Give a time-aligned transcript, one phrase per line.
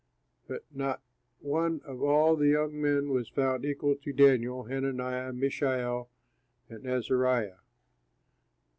[0.47, 1.03] But not
[1.41, 6.09] one of all the young men was found equal to Daniel, Hananiah, Mishael,
[6.67, 7.57] and Azariah.